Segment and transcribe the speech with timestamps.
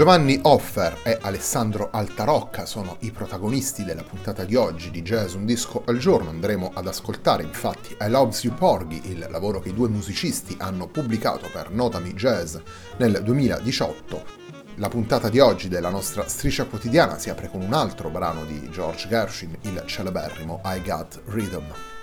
[0.00, 5.44] Giovanni Offer e Alessandro Altarocca sono i protagonisti della puntata di oggi di Jazz Un
[5.44, 6.30] Disco al Giorno.
[6.30, 10.86] Andremo ad ascoltare infatti I Loves You Porgy, il lavoro che i due musicisti hanno
[10.86, 12.56] pubblicato per Notami Jazz
[12.96, 14.24] nel 2018.
[14.76, 18.70] La puntata di oggi della nostra striscia quotidiana si apre con un altro brano di
[18.70, 21.99] George Gershwin, il celeberrimo I Got Rhythm.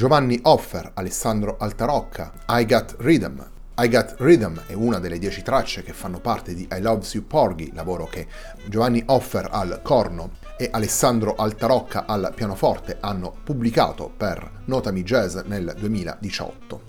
[0.00, 3.46] Giovanni Offer, Alessandro Altarocca, I Got Rhythm.
[3.76, 7.26] I Got Rhythm è una delle dieci tracce che fanno parte di I Loves You
[7.26, 8.26] Porgy, lavoro che
[8.64, 15.74] Giovanni Offer al corno e Alessandro Altarocca al pianoforte hanno pubblicato per Notami Jazz nel
[15.78, 16.82] 2018.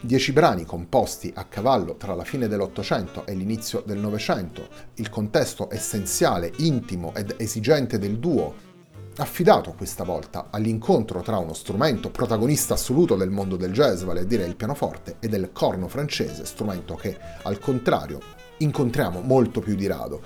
[0.00, 5.68] Dieci brani composti a cavallo tra la fine dell'Ottocento e l'inizio del Novecento, il contesto
[5.70, 8.70] essenziale, intimo ed esigente del duo
[9.16, 14.24] affidato questa volta all'incontro tra uno strumento protagonista assoluto del mondo del jazz, vale a
[14.24, 18.20] dire il pianoforte, e del corno francese, strumento che, al contrario,
[18.58, 20.20] incontriamo molto più di rado.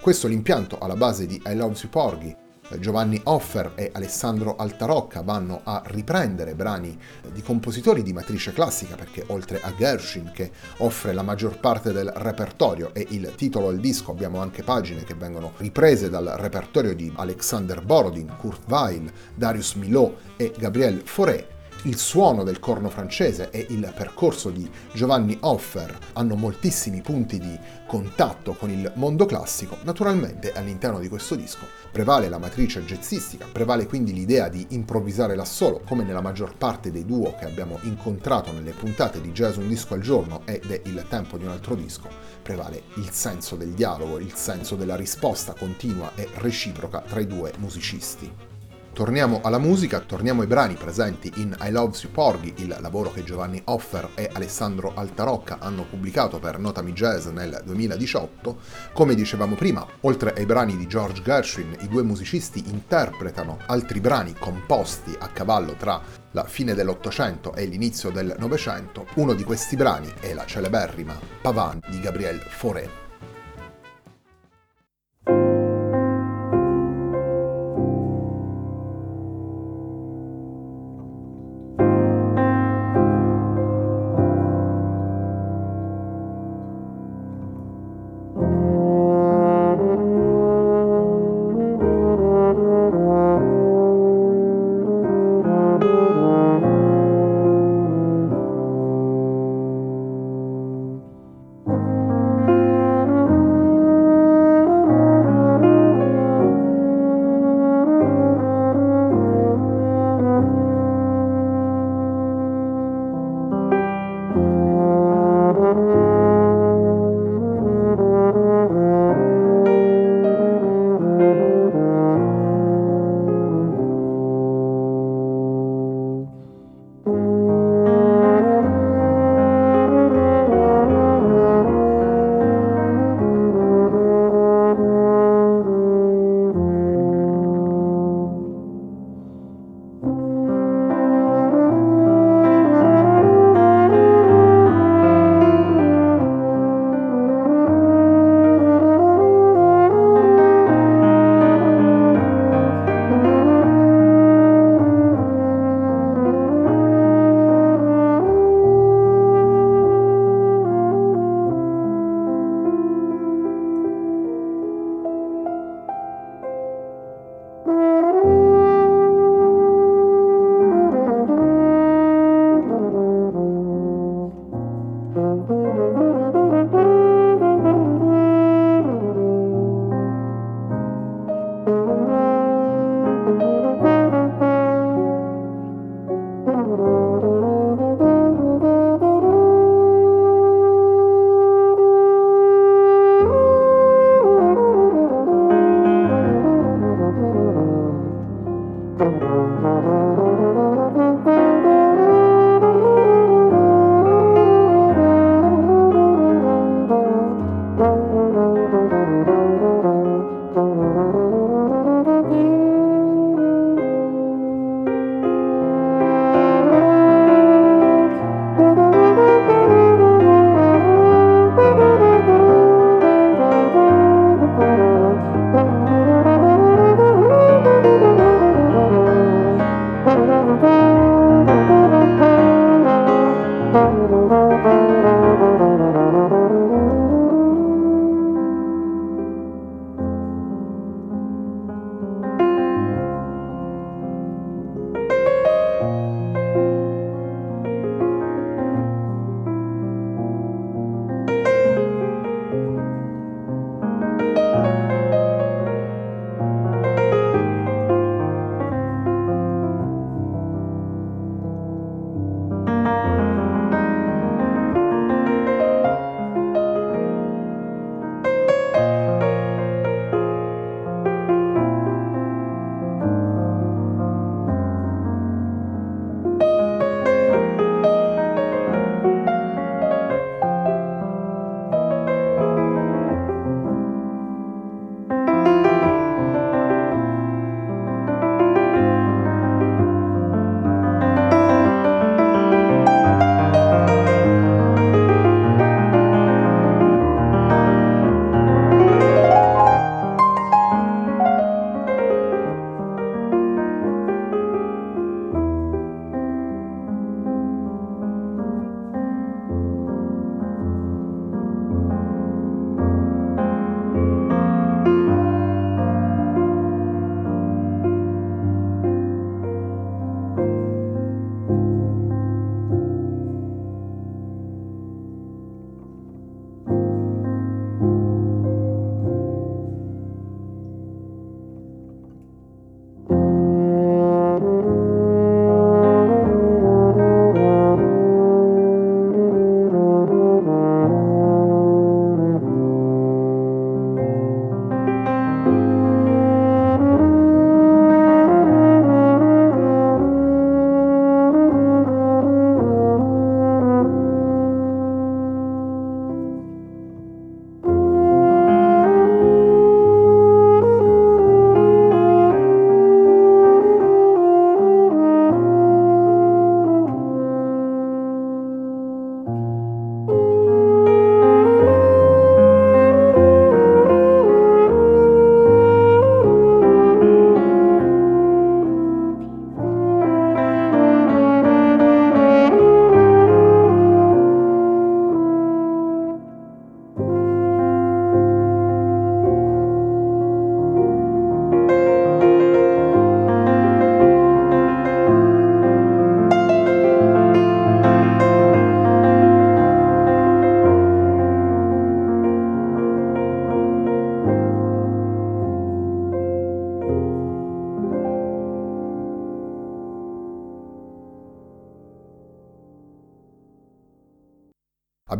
[0.00, 2.36] Questo l'impianto alla base di I Love You Porgy,
[2.78, 6.98] Giovanni Offer e Alessandro Altarocca vanno a riprendere brani
[7.32, 12.10] di compositori di matrice classica perché oltre a Gershwin che offre la maggior parte del
[12.14, 17.12] repertorio e il titolo del disco abbiamo anche pagine che vengono riprese dal repertorio di
[17.16, 23.66] Alexander Borodin, Kurt Weill, Darius Milhaud e Gabriel Fauré il suono del corno francese e
[23.70, 30.52] il percorso di Giovanni Hoffer hanno moltissimi punti di contatto con il mondo classico, naturalmente
[30.52, 35.82] all'interno di questo disco prevale la matrice jazzistica, prevale quindi l'idea di improvvisare da solo,
[35.86, 39.94] come nella maggior parte dei duo che abbiamo incontrato nelle puntate di Jazz Un Disco
[39.94, 42.08] al Giorno ed è il tempo di un altro disco,
[42.42, 47.52] prevale il senso del dialogo, il senso della risposta continua e reciproca tra i due
[47.58, 48.51] musicisti.
[48.92, 53.24] Torniamo alla musica, torniamo ai brani presenti in I Love You Porgy, il lavoro che
[53.24, 58.58] Giovanni Offer e Alessandro Altarocca hanno pubblicato per Notami Jazz nel 2018.
[58.92, 64.34] Come dicevamo prima, oltre ai brani di George Gershwin, i due musicisti interpretano altri brani
[64.38, 65.98] composti a cavallo tra
[66.32, 69.06] la fine dell'Ottocento e l'inizio del Novecento.
[69.14, 73.01] Uno di questi brani è la celeberrima Pavane di Gabriel Fauré.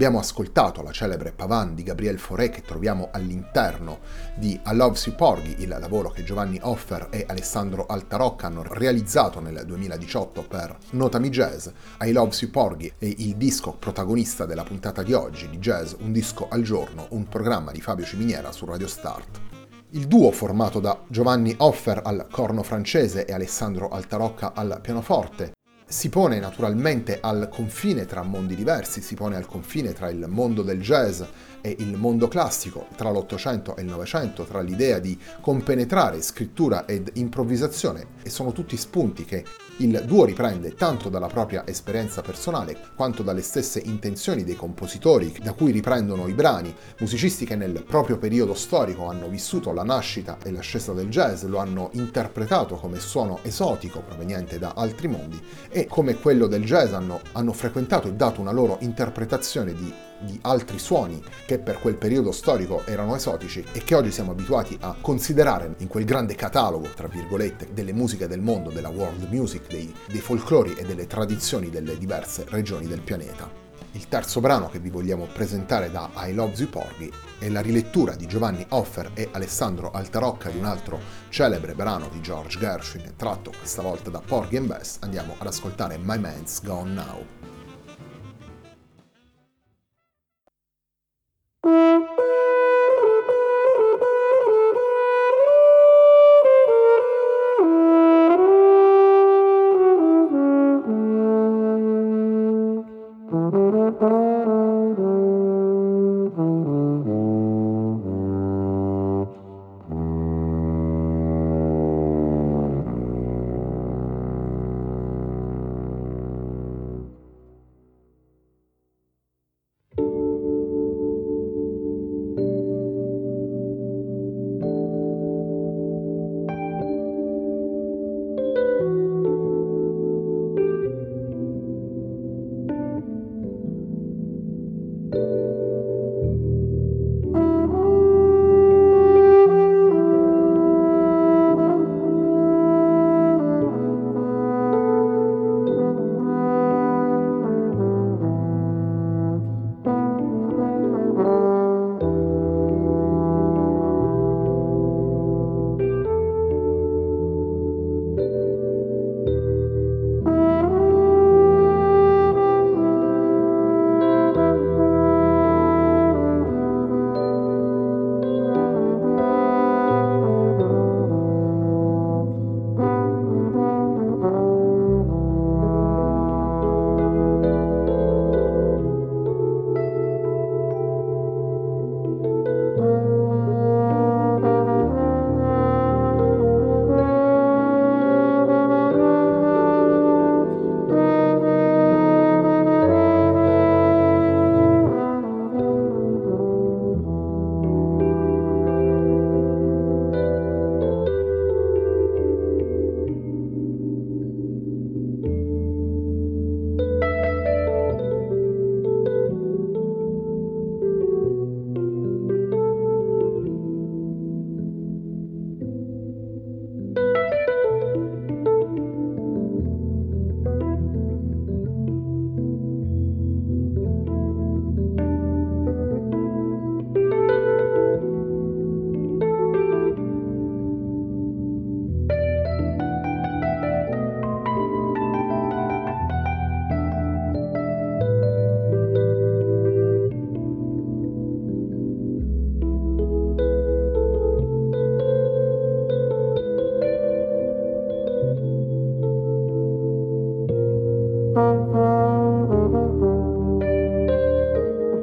[0.03, 4.01] Abbiamo ascoltato la celebre Pavan di Gabriel Fauré che troviamo all'interno
[4.35, 9.39] di I Loves You Porgy, il lavoro che Giovanni Offer e Alessandro Altarocca hanno realizzato
[9.39, 11.69] nel 2018 per Notami Jazz.
[12.01, 16.11] I Loves You Porgy è il disco protagonista della puntata di oggi di Jazz Un
[16.11, 19.41] disco al giorno, un programma di Fabio Ciminiera su Radio Start.
[19.91, 25.53] Il duo formato da Giovanni Offer al corno francese e Alessandro Altarocca al pianoforte
[25.93, 30.63] si pone naturalmente al confine tra mondi diversi, si pone al confine tra il mondo
[30.63, 31.21] del jazz
[31.63, 37.11] e il mondo classico, tra l'Ottocento e il Novecento, tra l'idea di compenetrare scrittura ed
[37.15, 38.09] improvvisazione.
[38.23, 39.45] E sono tutti spunti che
[39.79, 45.55] il duo riprende tanto dalla propria esperienza personale quanto dalle stesse intenzioni dei compositori da
[45.55, 50.53] cui riprendono i brani, musicisti che nel proprio periodo storico hanno vissuto la nascita e
[50.53, 55.41] l'ascesa del jazz, lo hanno interpretato come suono esotico proveniente da altri mondi
[55.71, 60.39] e come quello del jazz hanno, hanno frequentato e dato una loro interpretazione di di
[60.43, 64.97] altri suoni che per quel periodo storico erano esotici e che oggi siamo abituati a
[65.01, 69.93] considerare in quel grande catalogo, tra virgolette, delle musiche del mondo, della world music, dei,
[70.09, 73.63] dei folclori e delle tradizioni delle diverse regioni del pianeta.
[73.95, 78.15] Il terzo brano che vi vogliamo presentare da I Love You Porgy è la rilettura
[78.15, 80.99] di Giovanni Offer e Alessandro Altarocca di un altro
[81.29, 84.97] celebre brano di George Gershwin, tratto questa volta da Porgy and Bess.
[85.01, 87.42] Andiamo ad ascoltare My Man's Gone Now.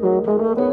[0.02, 0.69] Thank.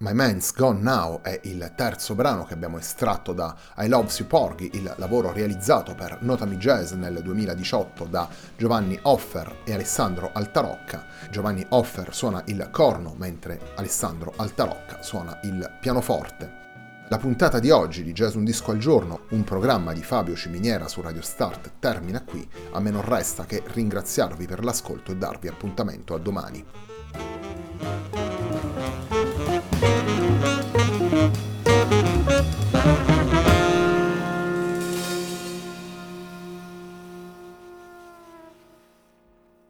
[0.00, 4.28] My Man's Gone Now è il terzo brano che abbiamo estratto da I Love You
[4.28, 11.04] Porgy, il lavoro realizzato per Notami Jazz nel 2018 da Giovanni Offer e Alessandro Altarocca.
[11.32, 16.66] Giovanni Offer suona il corno mentre Alessandro Altarocca suona il pianoforte.
[17.08, 20.86] La puntata di oggi di Jazz Un Disco al Giorno, un programma di Fabio Ciminiera
[20.86, 22.48] su Radio Start, termina qui.
[22.70, 26.64] A me non resta che ringraziarvi per l'ascolto e darvi appuntamento a domani.